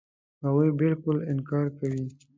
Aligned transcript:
هغوی 0.43 0.69
بالکل 0.81 1.17
انکار 1.31 1.65
کوي. 1.77 2.05